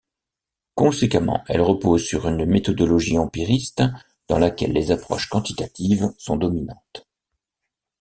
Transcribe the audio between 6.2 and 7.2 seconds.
dominantes.